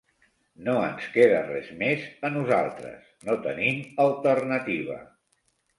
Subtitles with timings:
[0.67, 3.07] No ens queda res més, a nosaltres.
[3.29, 5.03] No tenim alternativa.